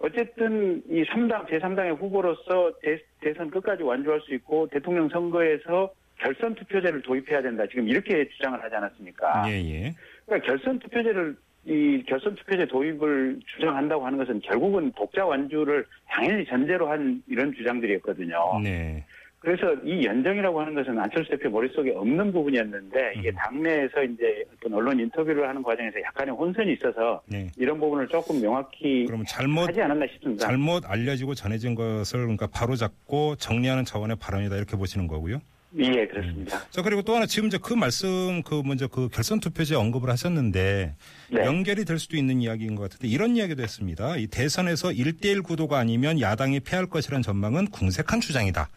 [0.00, 7.02] 어쨌든 이 3당, 제3당의 후보로서 대, 대선 끝까지 완주할 수 있고 대통령 선거에서 결선 투표제를
[7.02, 7.64] 도입해야 된다.
[7.68, 9.44] 지금 이렇게 주장을 하지 않았습니까?
[9.48, 9.94] 예, 예,
[10.26, 16.88] 그러니까 결선 투표제를 이 결선 투표제 도입을 주장한다고 하는 것은 결국은 독자 완주를 당연히 전제로
[16.88, 18.60] 한 이런 주장들이었거든요.
[18.62, 19.04] 네,
[19.40, 23.34] 그래서 이 연정이라고 하는 것은 안철수 대표 머릿속에 없는 부분이었는데 이게 음.
[23.36, 27.48] 당내에서 이제 어떤 언론 인터뷰를 하는 과정에서 약간의 혼선이 있어서 네.
[27.56, 30.46] 이런 부분을 조금 명확히 그러면 잘못 하지 않았나 싶습니다.
[30.46, 35.40] 잘못 알려지고 전해진 것을 그러니까 바로 잡고 정리하는 차원의 발언이다 이렇게 보시는 거고요.
[35.76, 36.66] 예, 그렇습니다.
[36.70, 40.94] 자 그리고 또 하나 지금 이제 그 말씀 그 먼저 그 결선 투표제 언급을 하셨는데
[41.30, 41.44] 네.
[41.44, 44.16] 연결이 될 수도 있는 이야기인 것 같은데 이런 이야기도 했습니다.
[44.16, 48.68] 이 대선에서 1대1 구도가 아니면 야당이 패할 것이라는 전망은 궁색한 주장이다.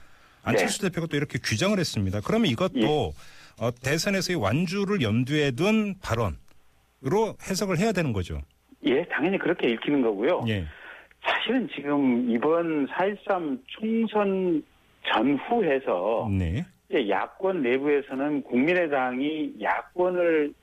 [0.44, 2.20] 안철수 대표가 또 이렇게 규정을 했습니다.
[2.22, 2.84] 그러면 이것도 네.
[2.84, 3.66] 예.
[3.66, 8.42] 어, 대선에서의 완주를 염두에 둔 발언으로 해석을 해야 되는 거죠.
[8.86, 10.44] 예, 당연히 그렇게 읽히는 거고요.
[10.48, 10.66] 예.
[11.24, 14.64] 사실은 지금 이번 4.13 총선
[15.14, 16.66] 전후해서 네.
[16.92, 20.54] 이제 야권 내부에서는 국민의당이 야권을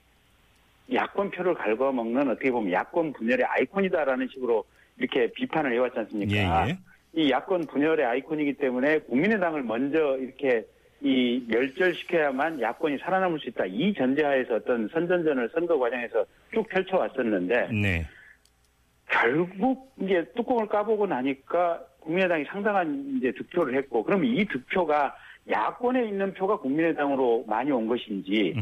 [0.93, 4.65] 야권표를 갉아먹는 어떻게 보면 야권 분열의 아이콘이다라는 식으로
[4.99, 6.69] 이렇게 비판을 해왔지 않습니까?
[6.69, 6.79] 예, 예.
[7.15, 10.65] 이 야권 분열의 아이콘이기 때문에 국민의당을 먼저 이렇게
[11.01, 13.65] 이 멸절시켜야만 야권이 살아남을 수 있다.
[13.67, 18.07] 이 전제하에서 어떤 선전전을 선거 과정에서 쭉 펼쳐왔었는데 네.
[19.07, 25.15] 결국 이제 뚜껑을 까보고 나니까 국민의당이 상당한 이제 득표를 했고 그러면 이 득표가
[25.51, 28.55] 야권에 있는 표가 국민의당으로 많이 온 것인지.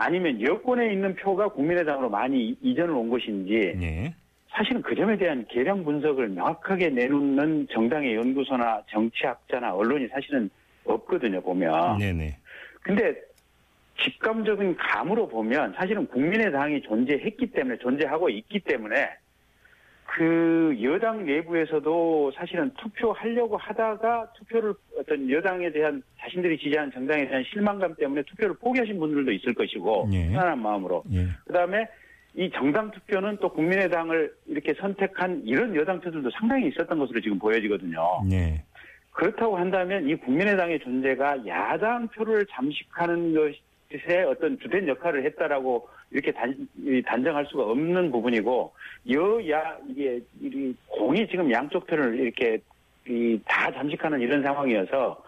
[0.00, 4.14] 아니면 여권에 있는 표가 국민의당으로 많이 이전을 온 것인지 예.
[4.48, 10.48] 사실은 그 점에 대한 계량 분석을 명확하게 내놓는 정당의 연구소나 정치학자나 언론이 사실은
[10.84, 12.34] 없거든요 보면 네네.
[12.80, 13.14] 근데
[14.02, 19.06] 직감적인 감으로 보면 사실은 국민의당이 존재했기 때문에 존재하고 있기 때문에
[20.12, 27.94] 그 여당 내부에서도 사실은 투표하려고 하다가 투표를 어떤 여당에 대한 자신들이 지지하는 정당에 대한 실망감
[27.94, 30.28] 때문에 투표를 포기하신 분들도 있을 것이고 예.
[30.30, 31.26] 편안한 마음으로 예.
[31.46, 31.86] 그다음에
[32.34, 38.00] 이 정당 투표는 또 국민의당을 이렇게 선택한 이런 여당 표들도 상당히 있었던 것으로 지금 보여지거든요.
[38.32, 38.64] 예.
[39.12, 43.54] 그렇다고 한다면 이 국민의당의 존재가 야당 표를 잠식하는 것
[43.92, 48.72] 에 어떤 주된 역할을 했다라고 이렇게 단, 이 단정할 수가 없는 부분이고
[49.10, 52.60] 여야 이게 이 공이 지금 양쪽 편을 이렇게
[53.08, 55.20] 이다 잠식하는 이런 상황이어서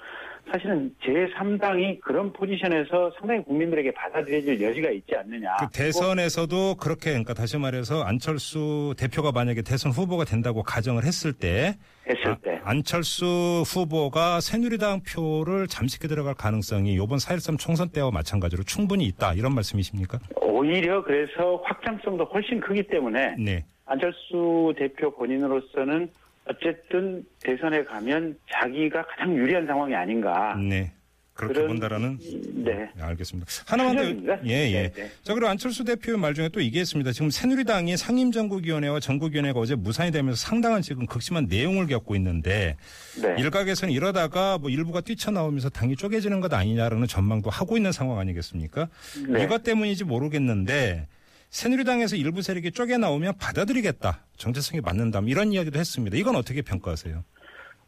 [0.50, 5.56] 사실은 제3당이 그런 포지션에서 상당히 국민들에게 받아들여질 여지가 있지 않느냐.
[5.60, 11.76] 그 대선에서도 그렇게 그러니까 다시 말해서 안철수 대표가 만약에 대선 후보가 된다고 가정을 했을 때
[12.08, 12.60] 했을 때.
[12.64, 19.34] 아, 안철수 후보가 새누리당 표를 잠식해 들어갈 가능성이 이번 4.13 총선 때와 마찬가지로 충분히 있다
[19.34, 20.18] 이런 말씀이십니까?
[20.40, 23.64] 오히려 그래서 확장성도 훨씬 크기 때문에 네.
[23.86, 26.10] 안철수 대표 본인으로서는
[26.44, 30.56] 어쨌든 대선에 가면 자기가 가장 유리한 상황이 아닌가.
[30.56, 30.92] 네.
[31.34, 32.18] 그렇게 그런- 본다라는
[32.62, 32.74] 네.
[32.94, 33.50] 네, 알겠습니다.
[33.66, 34.02] 하나만 더.
[34.44, 34.82] 예, 예.
[34.82, 35.10] 네, 네.
[35.22, 37.10] 자, 그리고 안철수 대표의 말 중에 또 이게 있습니다.
[37.12, 42.76] 지금 새누리당이 상임정국위원회와 전국위원회가 어제 무산이 되면서 상당한 지금 극심한 내용을 겪고 있는데
[43.22, 43.34] 네.
[43.38, 48.88] 일각에서는 이러다가 뭐 일부가 뛰쳐나오면서 당이 쪼개지는 것 아니냐라는 전망도 하고 있는 상황 아니겠습니까?
[49.26, 49.44] 네.
[49.44, 51.06] 이것 때문인지 모르겠는데
[51.52, 54.24] 새누리당에서 일부 세력이 쪼개 나오면 받아들이겠다.
[54.36, 56.16] 정체성이 맞는다면 이런 이야기도 했습니다.
[56.16, 57.22] 이건 어떻게 평가하세요?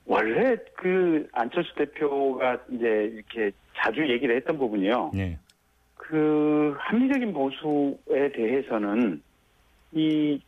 [0.05, 5.13] 원래 그 안철수 대표가 이제 이렇게 자주 얘기를 했던 부분이요.
[5.15, 5.39] 네.
[5.97, 9.23] 그 합리적인 보수에 대해서는
[9.93, 10.39] 이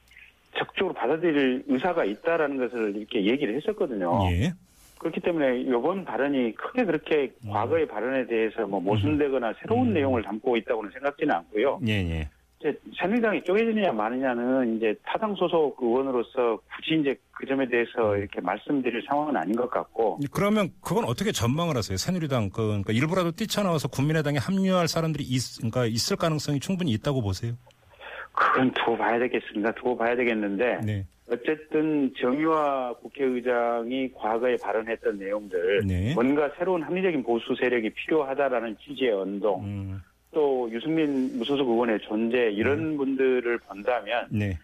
[0.58, 4.30] 적극적으로 받아들일 의사가 있다라는 것을 이렇게 얘기를 했었거든요.
[4.30, 4.52] 예.
[4.98, 9.94] 그렇기 때문에 이번 발언이 크게 그렇게 과거의 발언에 대해서 뭐 모순되거나 새로운 음.
[9.94, 11.80] 내용을 담고 있다고는 생각지는 않고요.
[11.86, 12.28] 예, 예.
[12.66, 19.04] 이제 새누리당이 쪼개지느냐 마느냐는 이제 타당 소속 의원으로서 굳이 이제 그 점에 대해서 이렇게 말씀드릴
[19.08, 21.96] 상황은 아닌 것 같고 그러면 그건 어떻게 전망을 하세요?
[21.96, 27.52] 새누리당 그 그러니까 일부라도 뛰쳐나와서 국민의당에 합류할 사람들이 있, 그러니까 있을 가능성이 충분히 있다고 보세요.
[28.32, 29.72] 그건 두고 봐야 되겠습니다.
[29.72, 31.06] 두고 봐야 되겠는데 네.
[31.30, 36.14] 어쨌든 정의화 국회의장이 과거에 발언했던 내용들 네.
[36.14, 40.02] 뭔가 새로운 합리적인 보수 세력이 필요하다라는 취지의 언동 음,
[40.36, 44.58] 또 유승민 무소속 의원의 존재 이런 분들을 본다면 네.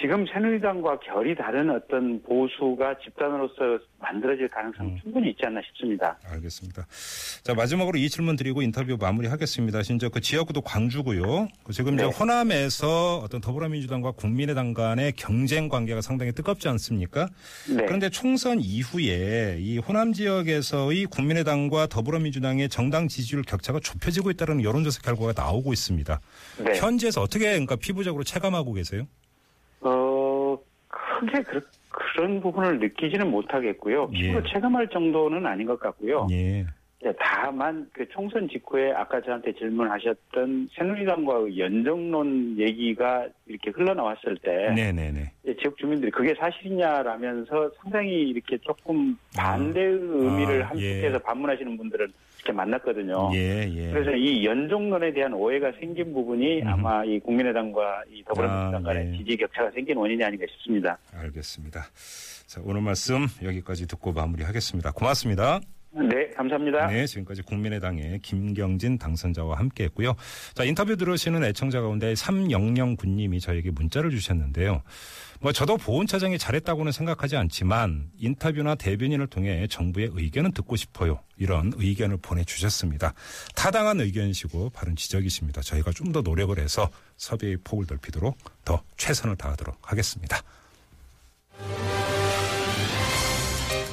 [0.00, 4.98] 지금 새누리당과 결이 다른 어떤 보수가 집단으로서 만들어질 가능성 은 음.
[5.02, 6.16] 충분히 있지 않나 싶습니다.
[6.24, 6.86] 알겠습니다.
[7.42, 9.82] 자 마지막으로 이 질문 드리고 인터뷰 마무리하겠습니다.
[9.82, 11.48] 진짜 그 지역구도 광주고요.
[11.64, 12.10] 그 지금 이제 네.
[12.10, 17.28] 호남에서 어떤 더불어민주당과 국민의당 간의 경쟁 관계가 상당히 뜨겁지 않습니까?
[17.68, 17.84] 네.
[17.84, 25.32] 그런데 총선 이후에 이 호남 지역에서의 국민의당과 더불어민주당의 정당 지지율 격차가 좁혀지고 있다는 여론조사 결과가
[25.34, 26.20] 나오고 있습니다.
[26.64, 26.78] 네.
[26.78, 29.08] 현지에서 어떻게 그러니까 피부적으로 체감하고 계세요?
[29.80, 31.60] 어, 크게 그,
[31.90, 34.10] 그런 부분을 느끼지는 못하겠고요.
[34.14, 34.18] 예.
[34.18, 36.26] 피부로 체감할 정도는 아닌 것 같고요.
[36.30, 36.66] 예.
[37.04, 45.32] 예, 다만 그 총선 직후에 아까 저한테 질문하셨던 새누리당과 연정론 얘기가 이렇게 흘러나왔을 때 네네네.
[45.46, 51.18] 예, 지역 주민들이 그게 사실이냐라면서 상당히 이렇게 조금 반대의 의미를 아, 함축해서 예.
[51.18, 53.30] 반문하시는 분들을 이렇게 만났거든요.
[53.34, 53.90] 예, 예.
[53.90, 56.68] 그래서 이 연정론에 대한 오해가 생긴 부분이 음.
[56.68, 59.16] 아마 이 국민의당과 이 더불어민주당 아, 간의 예.
[59.18, 60.98] 지지 격차가 생긴 원인이 아닌가 싶습니다.
[61.14, 61.80] 알겠습니다.
[62.46, 64.92] 자, 오늘 말씀 여기까지 듣고 마무리하겠습니다.
[64.92, 65.60] 고맙습니다.
[65.90, 66.86] 네, 감사합니다.
[66.86, 70.14] 네, 지금까지 국민의당의 김경진 당선자와 함께 했고요.
[70.54, 74.82] 자, 인터뷰 들으시는 애청자 가운데 3009님이 저에게 문자를 주셨는데요.
[75.40, 81.20] 뭐 저도 보훈처장이 잘했다고는 생각하지 않지만 인터뷰나 대변인을 통해 정부의 의견은 듣고 싶어요.
[81.36, 83.14] 이런 의견을 보내주셨습니다.
[83.54, 85.62] 타당한 의견이시고 바른 지적이십니다.
[85.62, 90.40] 저희가 좀 더 노력을 해서 섭외의 폭을 넓히도록 더 최선을 다하도록 하겠습니다.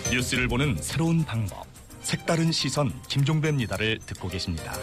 [0.10, 1.67] 뉴스를 보는 새로운 방법.
[2.01, 4.73] 색다른 시선 김종배입니다를 듣고 계십니다.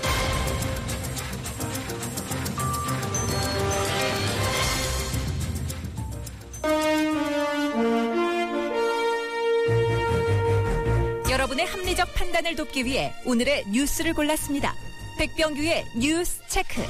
[11.72, 14.74] 합리적 판단을 돕기 위해 오늘의 뉴스를 골랐습니다.
[15.18, 16.82] 백병규의 뉴스 체크.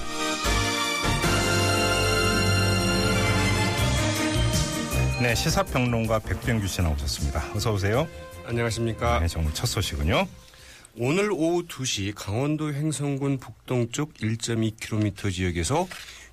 [5.23, 7.53] 네, 시사평론가 백병규 씨 나오셨습니다.
[7.55, 8.09] 어서 오세요.
[8.45, 9.21] 안녕하십니까.
[9.21, 10.27] 네, 정말 첫 소식은요.
[10.99, 15.87] 오늘 오후 2시 강원도 횡성군 북동쪽 1.2km 지역에서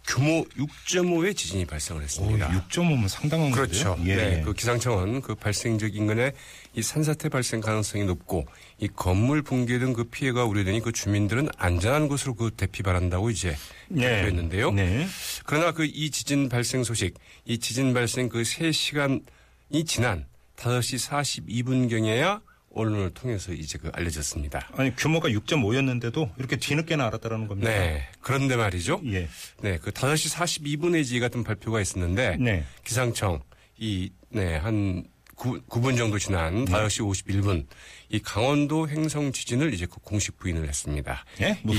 [0.09, 2.49] 규모 6.5의 지진이 발생을 했습니다.
[2.67, 3.95] 6.5면 상당한 그렇죠.
[3.95, 4.03] 거죠.
[4.09, 4.15] 예.
[4.15, 6.31] 네, 그 기상청은 그 발생적 인근에
[6.73, 8.47] 이 산사태 발생 가능성이 높고
[8.79, 13.55] 이 건물 붕괴 등 그 피해가 우려되니 그 주민들은 안전한 곳으로 그 대피 바란다고 이제
[13.87, 14.03] 네.
[14.09, 14.71] 발표했는데요.
[14.71, 15.07] 네.
[15.45, 17.13] 그러나 그 이 지진 발생 소식,
[17.45, 20.25] 이 지진 발생 그 3시간이 지난
[20.57, 22.41] 5시 42분경에야
[22.73, 24.69] 언론을 통해서 이제 그 알려졌습니다.
[24.75, 27.69] 아니 규모가 6.5였는데도 이렇게 뒤늦게나 알았다라는 겁니다.
[27.69, 28.07] 네.
[28.21, 29.01] 그런데 말이죠.
[29.05, 29.27] 예.
[29.61, 29.77] 네.
[29.77, 32.63] 그 5시 42분에 지 같은 발표가 있었는데 네.
[32.83, 33.41] 기상청
[33.77, 35.05] 이, 네, 한
[35.35, 36.71] 9, 9분 정도 지난 네.
[36.71, 37.65] 5시 51분
[38.09, 41.25] 이 강원도 행성 지진을 이제 그 공식 부인을 했습니다.
[41.41, 41.59] 예?
[41.63, 41.75] 뭐,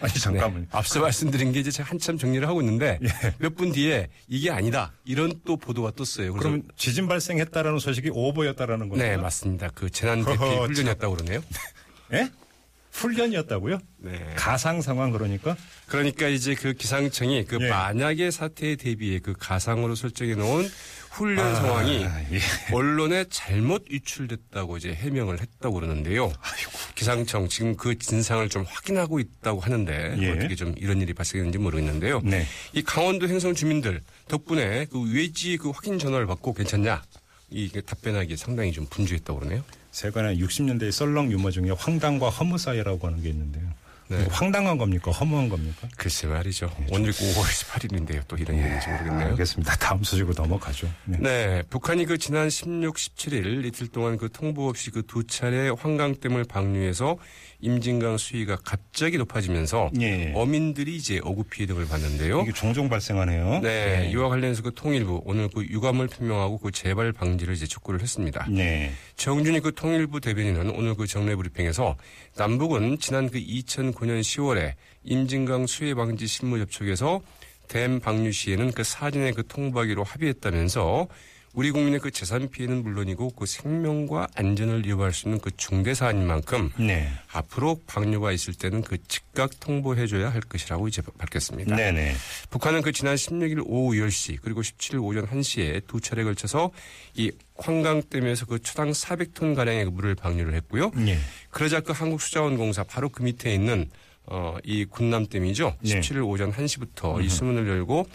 [0.00, 0.60] 아니 잠깐만요.
[0.60, 2.98] 네, 앞서 말씀드린 게 이제 제가 한참 정리를 하고 있는데
[3.38, 6.32] 몇분 뒤에 이게 아니다 이런 또 보도가 떴어요.
[6.34, 9.08] 그러면 지진 발생했다라는 소식이 오버였다라는 겁니까?
[9.08, 9.70] 네 맞습니다.
[9.74, 11.42] 그 재난 대피 훈련이었다고 그러네요.
[12.12, 12.30] 예?
[12.92, 13.78] 훈련이었다고요?
[13.98, 14.34] 네.
[14.36, 15.56] 가상 상황 그러니까?
[15.88, 17.68] 그러니까 이제 그 기상청이 그 예.
[17.68, 20.68] 만약의 사태에 대비해 그 가상으로 설정해 놓은
[21.14, 22.74] 훈련 상황이 예.
[22.74, 26.32] 언론에 잘못 유출됐다고 이제 해명을 했다고 그러는데요.
[26.96, 30.30] 기상청 지금 그 진상을 좀 확인하고 있다고 하는데 예.
[30.30, 32.20] 어떻게 좀 이런 일이 발생했는지 모르겠는데요.
[32.24, 32.44] 네.
[32.72, 37.02] 이 강원도 행성 주민들 덕분에 그 외지 그 확인 전화를 받고 괜찮냐
[37.50, 39.62] 이게 답변하기에 상당히 좀 분주했다고 그러네요.
[39.92, 43.72] 세관의 60년대 썰렁 유머 중에 황당과 허무 사이라고 하는 게 있는데요.
[44.08, 44.20] 네.
[44.22, 45.10] 이거 황당한 겁니까?
[45.10, 45.88] 허무한 겁니까?
[45.96, 46.70] 글쎄 말이죠.
[46.90, 48.22] 오늘 5월 18일인데요.
[48.28, 49.28] 또 이런 일인지 모르겠네요.
[49.30, 49.76] 알겠습니다.
[49.76, 50.90] 다음 소식으로 넘어가죠.
[51.06, 51.18] 네.
[51.20, 56.44] 네, 북한이 그 지난 16, 17일 이틀 동안 그 통보 없이 그 두 차례 환강댐을
[56.44, 57.18] 방류해서
[57.60, 60.32] 임진강 수위가 갑자기 높아지면서 예.
[60.34, 62.40] 어민들이 이제 어구 피해 등을 봤는데요.
[62.42, 63.60] 이게 종종 발생하네요.
[63.60, 68.46] 네, 이와 관련해서 그 통일부 오늘 그 유감을 표명하고 그 재발 방지를 이제 촉구를 했습니다.
[68.50, 68.92] 네.
[69.16, 71.96] 정준희 그 통일부 대변인은 오늘 그 정례 브리핑에서
[72.36, 73.38] 남북은 지난 그
[73.94, 77.22] 2009년 10월에 임진강 수해 방지 실무 접촉에서
[77.68, 81.08] 댐 방류 시에는 그 사진의 그 통보하기로 합의했다면서
[81.54, 86.26] 우리 국민의 그 재산 피해는 물론이고 그 생명과 안전을 위협할 수 있는 그 중대 사안인
[86.26, 87.08] 만큼 네.
[87.32, 91.76] 앞으로 방류가 있을 때는 그 즉각 통보해줘야 할 것이라고 이제 밝혔습니다.
[91.76, 92.14] 네네.
[92.50, 96.72] 북한은 그 지난 16일 오후 10시 그리고 17일 오전 1시에 두 차례 걸쳐서
[97.14, 100.90] 이 환강댐에서 그 초당 400톤 가량의 그 물을 방류를 했고요.
[101.06, 101.18] 예.
[101.50, 103.88] 그러자 그 한국수자원공사 바로 그 밑에 있는
[104.26, 105.76] 어, 이 군남댐이죠.
[105.80, 106.00] 네.
[106.00, 108.08] 17일 오전 1시부터 이 수문을 열고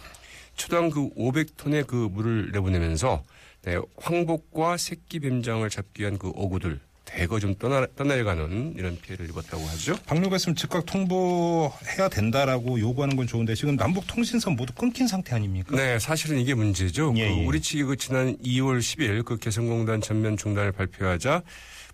[0.60, 3.24] 초당 그 500톤의 그 물을 내보내면서
[3.64, 9.64] 네, 황복과 새끼 뱀장을 잡기 위한 그 어구들 대거 좀 떠나, 떠나가는 이런 피해를 입었다고
[9.64, 9.96] 하죠.
[10.06, 15.76] 방류가 있으면 즉각 통보해야 된다라고 요구하는 건 좋은데 지금 남북 통신선 모두 끊긴 상태 아닙니까?
[15.76, 17.14] 네, 사실은 이게 문제죠.
[17.16, 17.46] 예, 그 예.
[17.46, 21.42] 우리 측이 그 지난 2월 10일 그 개성공단 전면 중단을 발표하자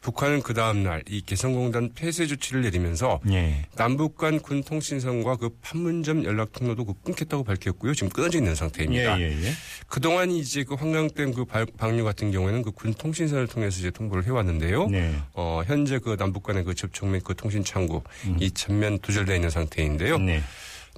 [0.06, 3.65] 북한은 그 다음 날 이 개성공단 폐쇄 조치를 내리면서 예.
[3.76, 7.96] 남북 간 군 통신선과 그 판문점 연락 통로도 그 끊겠다고 밝혔고요.
[7.96, 9.20] 지금 끊어져 있는 상태입니다.
[9.20, 9.52] 예, 예, 예.
[9.88, 14.26] 그동안 이제 그 환강댐 그 발- 방류 같은 경우에는 그 군 통신선을 통해서 이제 통보를
[14.26, 14.88] 해왔는데요.
[14.89, 15.15] 네.
[15.34, 18.04] 어, 현재 그 남북 간의 그 접촉 및 그 통신 창구
[18.39, 20.18] 이 전면 두절되어 있는 상태인데요.
[20.20, 20.41] 네.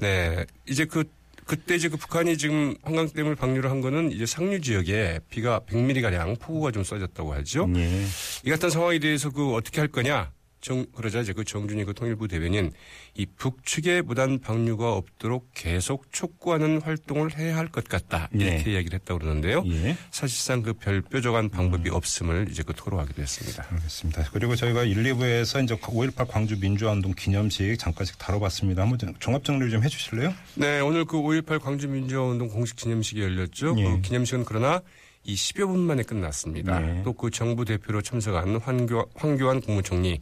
[0.02, 0.46] 네.
[0.68, 1.06] 이제 그,
[1.48, 6.72] 그때 이제 그 북한이 지금 한강댐을 방류를 한 거는 이제 상류 지역에 비가 100mm가량 폭우가
[6.72, 7.68] 좀 쏟아졌다고 하죠.
[7.76, 8.04] 예.
[8.46, 10.32] 이 같은 상황에 대해서 그 어떻게 할 거냐.
[10.60, 12.72] 정, 그러자 이제 그 정준희 그 통일부 대변인
[13.16, 18.30] 이 북측에 무단 방류가 없도록 계속 촉구하는 활동을 해야 할 것 같다.
[18.34, 18.72] 이렇게 네.
[18.72, 19.64] 이야기를 했다고 그러는데요.
[19.68, 19.98] 예.
[20.12, 23.66] 사실상 그 별 뾰족한 방법이 없음을 이제 그 토로하기도 했습니다.
[23.70, 24.30] 알겠습니다.
[24.32, 28.82] 그리고 저희가 1, 2부에서 이제 5.18 광주 민주화운동 기념식 잠깐씩 다뤄봤습니다.
[28.84, 30.34] 한번 좀 종합 정리 좀 해주실래요?
[30.56, 33.76] 네, 오늘 그 5.18 광주 민주화운동 공식 기념식이 열렸죠.
[33.78, 33.84] 예.
[33.84, 34.82] 그 기념식은 그러나
[35.28, 36.80] 이 10여 분 만에 끝났습니다.
[36.80, 37.04] 네.
[37.04, 40.22] 또그 정부 대표로 참석한 황교, 황교안 국무총리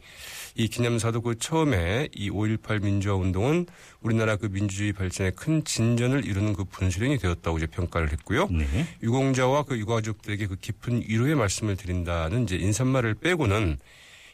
[0.56, 3.66] 이 기념사도 그 처음에 이 5.18 민주화 운동은
[4.00, 8.48] 우리나라 그 민주주의 발전에 큰 진전을 이루는 그 분수령이 되었다고 이제 평가를 했고요.
[8.50, 8.66] 네.
[9.00, 13.78] 유공자와 그 유가족들에게 그 깊은 위로의 말씀을 드린다는 이제 인사말을 빼고는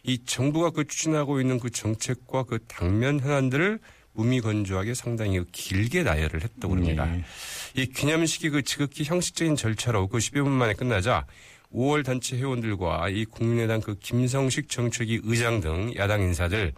[0.05, 3.79] 이 정부가 그 추진하고 있는 그 정책과 그 당면 현안들을
[4.15, 7.07] 무미건조하게 상당히 그 길게 나열을 했다고 합니다.
[7.07, 7.25] 네.
[7.75, 11.27] 이 기념식이 그 지극히 형식적인 절차로 그 10여 분 만에 끝나자
[11.73, 16.73] 5월 단체 회원들과 이 국민의당 그 김성식 정책위 의장 등 야당 인사들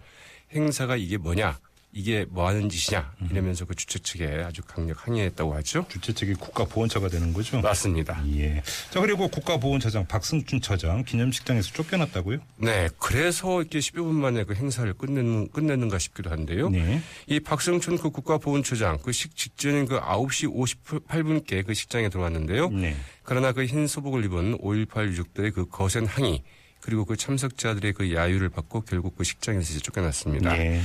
[0.53, 1.59] 행사가 이게 뭐냐
[1.97, 5.85] 이게 뭐 하는 짓이냐 이러면서 그 주최 측에 아주 강력 항의했다고 하죠.
[5.87, 7.61] 주최 측이 국가보훈처가 되는 거죠?
[7.61, 8.21] 맞습니다.
[8.35, 8.61] 예.
[8.91, 12.39] 자, 그리고 국가보훈처장 박승춘 처장 기념식장에서 쫓겨났다고요?
[12.57, 16.69] 네, 그래서 이렇게 10여 분 만에 그 행사를 끝내는, 끝내는가 싶기도 한데요.
[16.69, 17.01] 네.
[17.27, 22.71] 이 박성춘 그 국가보훈처장 그 식 직전인 그 9시 58분께 그 식장에 들어왔는데요.
[22.71, 22.97] 네.
[23.23, 26.43] 그러나 그 흰 소복을 입은 5.18 유족들의 그 거센 항의
[26.81, 30.55] 그리고 그 참석자들의 그 야유를 받고 결국 그 식장에서 이제 쫓겨났습니다.
[30.59, 30.81] 예.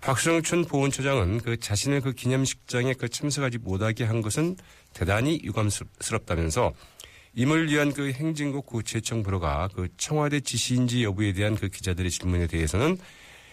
[0.00, 4.56] 박성춘 보훈처장은 그 자신의 그 기념식장에 그 참석하지 못하게 한 것은
[4.92, 6.72] 대단히 유감스럽다면서
[7.34, 12.98] 임을 위한 그 행진국 구체청 부로가 그 청와대 지시인지 여부에 대한 그 기자들의 질문에 대해서는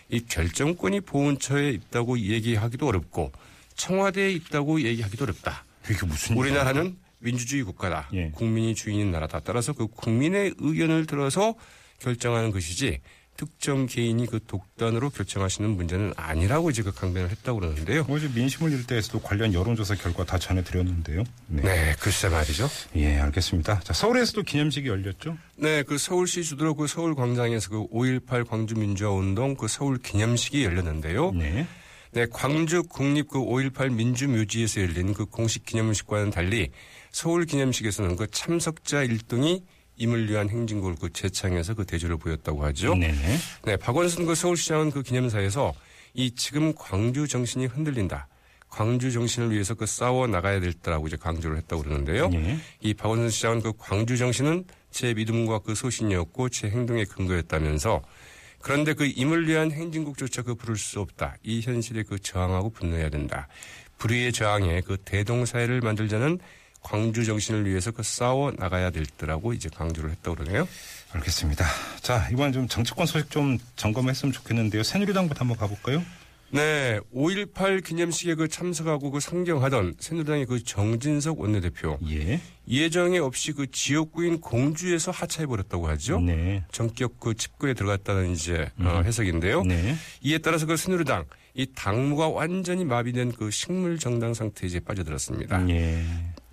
[0.09, 3.31] 이 결정권이 보훈처에 있다고 얘기하기도 어렵고
[3.75, 5.65] 청와대에 있다고 얘기하기도 어렵다.
[5.89, 8.09] 이게 무슨 우리나라는 민주주의 국가다.
[8.13, 8.29] 예.
[8.29, 9.39] 국민이 주인인 나라다.
[9.39, 11.55] 따라서 그 국민의 의견을 들어서
[11.99, 13.01] 결정하는 것이지
[13.37, 18.05] 특정 개인이 그 독단으로 결정하시는 문제는 아니라고 이제 그 강변을 했다고 그러는데요.
[18.09, 21.23] 어제 민심을 일대에서도 관련 여론조사 결과 다 전해드렸는데요.
[21.47, 21.61] 네.
[21.63, 22.69] 네, 글쎄 말이죠.
[22.95, 23.81] 예, 알겠습니다.
[23.81, 25.37] 자, 서울에서도 기념식이 열렸죠?
[25.57, 31.31] 네, 그 서울시 주도로 그 서울광장에서 그 5.18 광주민주화운동 그 서울 기념식이 열렸는데요.
[31.31, 31.67] 네.
[32.11, 36.69] 네, 광주 국립 그 5.18 민주묘지에서 열린 그 공식 기념식과는 달리
[37.11, 39.61] 서울 기념식에서는 그 참석자 1등이
[39.97, 42.95] 임을 위한 행진곡을 그 재창해서 그 대조를 보였다고 하죠.
[42.95, 43.37] 네네.
[43.65, 45.73] 네, 박원순 그 서울시장은 그 기념사에서
[46.13, 48.27] 이 지금 광주 정신이 흔들린다.
[48.69, 52.29] 광주 정신을 위해서 그 싸워 나가야 될 때라고 이제 강조를 했다고 그러는데요.
[52.33, 52.57] 예.
[52.81, 58.01] 이 박원순 시장은 그 광주 정신은 제 믿음과 그 소신이었고 제 행동의 근거였다면서
[58.61, 61.35] 그런데 그 임을 위한 행진국조차 그 부를 수 없다.
[61.43, 63.47] 이 현실에 그 저항하고 분노해야 된다.
[63.97, 66.39] 불의의 저항에 그 대동사회를 만들자는
[66.85, 70.67] 광주 정신을 위해서 그 싸워 나가야 될 때라고 이제 강조를 했다고 그러네요.
[71.13, 71.65] 알겠습니다.
[72.01, 74.83] 자, 이번 좀 정치권 소식 좀 점검했으면 좋겠는데요.
[74.83, 76.03] 새누리당부터 한번 가볼까요?
[76.51, 82.39] 네, 5.18 기념식에 그 참석하고 그 상경하던 새누리당의 그 정진석 원내대표 예.
[82.67, 86.19] 예정에 없이 그 지역구인 공주에서 하차해버렸다고 하죠.
[86.19, 86.63] 네.
[86.71, 89.63] 전격 그 집구에 들어갔다는 이제 어, 해석인데요.
[89.63, 89.95] 네.
[90.21, 95.67] 이에 따라서 그 새누리당 이 당무가 완전히 마비된 그 식물 정당 상태에 이제 빠져들었습니다.
[95.69, 96.05] 예.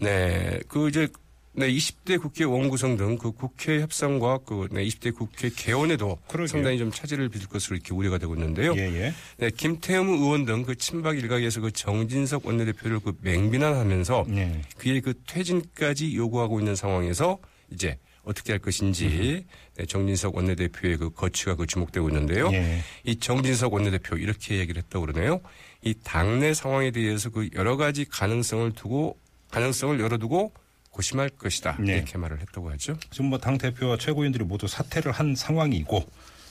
[0.03, 1.09] 네, 그 이제
[1.55, 6.47] 네, 20대 국회 원 구성 등 그 국회 협상과 그 네, 20대 국회 개원에도 그러게요.
[6.47, 8.75] 상당히 좀 차질을 빚을 것으로 이렇게 우려가 되고 있는데요.
[8.75, 9.15] 예, 예.
[9.37, 14.62] 네, 김태흠 의원 등 그 친박 일각에서 그 정진석 원내대표를 그 맹비난하면서 네.
[14.79, 17.38] 그의 그 퇴진까지 요구하고 있는 상황에서
[17.71, 19.45] 이제 어떻게 할 것인지
[19.77, 22.51] 네, 정진석 원내대표의 그 거취가 그 주목되고 있는데요.
[22.53, 22.81] 예.
[23.05, 25.41] 이 정진석 원내대표 이렇게 얘기를 했다고 그러네요.
[25.85, 29.19] 이 당내 상황에 대해서 그 여러 가지 가능성을 두고
[29.57, 30.53] 가능성을 열어두고
[30.91, 31.97] 고심할 것이다 네.
[31.99, 32.99] 이렇게 말을 했다고 하죠.
[33.11, 36.05] 지금 뭐 당 대표와 최고위원들이 모두 사퇴를 한 상황이고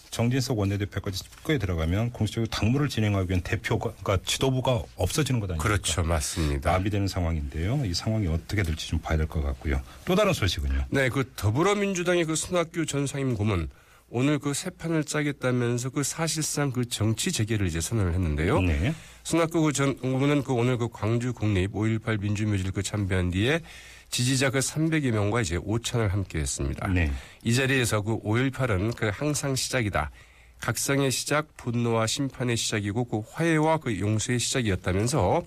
[0.10, 5.64] 정진석 원내대표까지 집거에 들어가면 공식적으로 당무를 진행하기 위한 대표가 그러니까 지도부가 없어지는 것 아닙니까?
[5.64, 6.72] 그렇죠, 맞습니다.
[6.74, 7.86] 마비되는 상황인데요.
[7.86, 9.82] 이 상황이 어떻게 될지 좀 봐야 될 것 같고요.
[10.06, 10.86] 또 다른 소식은요.
[10.90, 13.70] 네, 그 더불어민주당의 그 손학규 전 상임 고문
[14.12, 18.62] 오늘 그 새 판을 짜겠다면서 그 사실상 그 정치 재개를 이제 선언을 했는데요.
[18.62, 18.94] 네.
[19.24, 23.62] 손학규 그전 고문은 그 오늘 그 광주 국립 5.18 민주묘지를 그 참배한 뒤에
[24.10, 26.88] 지지자 그 300여 명과 이제 오찬을 함께 했습니다.
[26.90, 27.12] 네.
[27.44, 30.12] 이 자리에서 그 5.18은 그 항상 시작이다.
[30.60, 35.42] 각성의 시작, 분노와 심판의 시작이고 그 화해와 그 용서의 시작이었다면서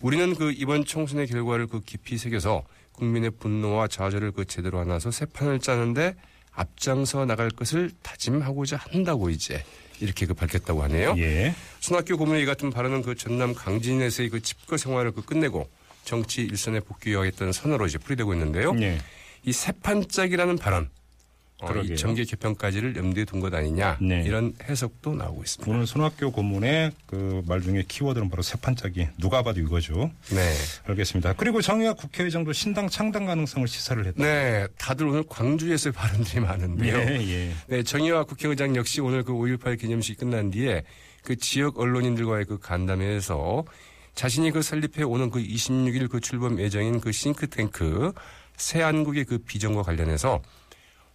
[0.00, 5.26] 우리는 그 이번 총선의 결과를 그 깊이 새겨서 국민의 분노와 좌절을 그 제대로 안아서 새
[5.26, 6.14] 판을 짜는데
[6.54, 9.64] 앞장서 나갈 것을 다짐하고자 한다고 이제
[10.00, 11.14] 이렇게 그 밝혔다고 하네요.
[11.18, 11.54] 예.
[11.80, 15.68] 손학규 고문의 이 같은 발언은 그 전남 강진에서의 그 집거 생활을 그 끝내고
[16.04, 18.74] 정치 일선에 복귀하겠다는 선언으로 이제 풀이되고 있는데요.
[18.80, 18.98] 예.
[19.44, 20.90] 이 새판짝이라는 발언,
[21.72, 21.82] 어.
[21.82, 24.22] 이 정계 개편까지를 염두에 둔 것 아니냐 네.
[24.24, 25.70] 이런 해석도 나오고 있습니다.
[25.72, 29.08] 오늘 손학규 고문의 그 말 중에 키워드는 바로 세판짜기.
[29.18, 30.10] 누가 봐도 이거죠.
[30.30, 30.52] 네,
[30.86, 31.34] 알겠습니다.
[31.34, 34.22] 그리고 정의학 국회의장도 신당 창당 가능성을 시사를 했다.
[34.22, 36.96] 네, 다들 오늘 광주에서 발언들이 많은데요.
[36.96, 37.52] 예, 예.
[37.66, 40.84] 네, 정의화 국회의장 역시 오늘 그 5.18 기념식이 끝난 뒤에
[41.22, 43.64] 그 지역 언론인들과의 그 간담회에서
[44.14, 48.12] 자신이 그 설립해 오는 그 26일 그 출범 예정인 그 싱크탱크
[48.56, 50.40] 새한국의 그 비전과 관련해서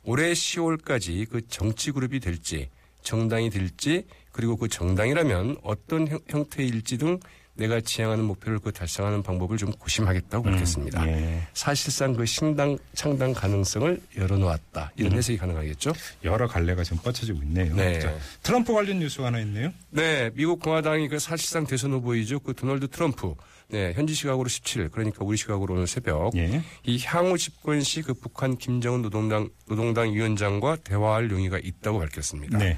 [0.10, 2.68] 올해 10월까지 그 정치 그룹이 될지
[3.04, 7.20] 정당이 될지 그리고 그 정당이라면 어떤 형, 형태일지 등
[7.54, 11.08] 내가 지향하는 목표를 그 달성하는 방법을 좀 고심하겠다고 밝혔습니다.
[11.08, 11.48] 예.
[11.54, 15.94] 사실상 그 신당 창당 가능성을 열어놓았다 이런 해석이 가능하겠죠.
[16.24, 17.76] 여러 갈래가 지금 뻗쳐지고 있네요.
[17.76, 18.00] 네.
[18.00, 19.72] 자, 트럼프 관련 뉴스가 하나 있네요.
[19.92, 22.40] 네, 미국 공화당이 그 사실상 대선 후보이죠.
[22.40, 23.36] 그 도널드 트럼프.
[23.70, 26.64] 네, 현지 시각으로 17일, 그러니까 우리 시각으로 오늘 새벽 예.
[26.84, 32.58] 이 향후 집권 시 그 북한 김정은 노동당 노동당 위원장과 대화할 용의가 있다고 밝혔습니다.
[32.58, 32.78] 네.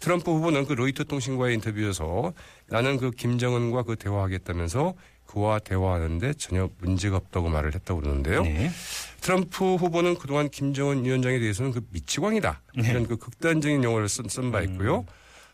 [0.00, 2.32] 트럼프 후보는 그 로이터 통신과의 인터뷰에서
[2.68, 4.94] 나는 그 김정은과 그 대화하겠다면서
[5.26, 8.42] 그와 대화하는데 전혀 문제가 없다고 말을 했다고 그러는데요.
[8.42, 8.70] 네.
[9.20, 12.62] 트럼프 후보는 그동안 김정은 위원장에 대해서는 그 미치광이다.
[12.78, 12.90] 네.
[12.90, 14.64] 이런 그 극단적인 용어를 쓴, 쓴바 음.
[14.64, 15.04] 있고요.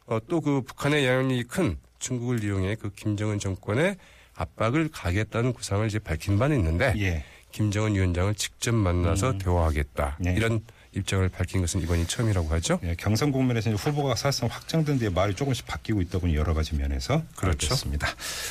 [0.06, 3.96] 어, 또 그 북한의 영향력이 큰 중국을 이용해 그 김정은 정권에
[4.38, 7.24] 압박을 가겠다는 구상을 이제 밝힌 바는 있는데 예.
[7.52, 10.18] 김정은 위원장을 직접 만나서 대화하겠다.
[10.20, 10.34] 네.
[10.36, 10.60] 이런
[10.92, 12.80] 입장을 밝힌 것은 이번이 처음이라고 하죠.
[12.82, 16.38] 예, 경선 국면에서 후보가 사실상 확정된 뒤에 말이 조금씩 바뀌고 있더군요.
[16.38, 17.22] 여러 가지 면에서.
[17.36, 17.68] 그렇죠.
[17.68, 18.08] 그렇습니다.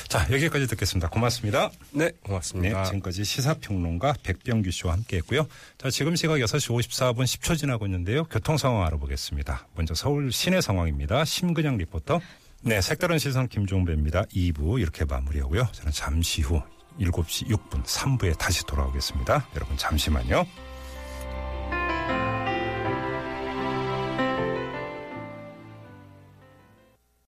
[0.07, 1.09] 자, 여기까지 듣겠습니다.
[1.09, 1.71] 고맙습니다.
[1.91, 2.83] 네, 네, 고맙습니다.
[2.85, 5.47] 지금까지 시사평론가 백병규 씨와 함께했고요.
[5.77, 8.25] 자, 지금 시각 6시 54분 10초 지나고 있는데요.
[8.25, 9.67] 교통 상황 알아보겠습니다.
[9.75, 11.25] 먼저 서울 시내 상황입니다.
[11.25, 12.21] 심근양 리포터.
[12.68, 14.24] 네, 색다른 시선 김종배입니다.
[14.24, 15.70] 2부 이렇게 마무리하고요.
[15.72, 16.61] 저는 잠시 후
[16.99, 19.47] 7시 6분 3부에 다시 돌아오겠습니다.
[19.55, 20.45] 여러분 잠시만요.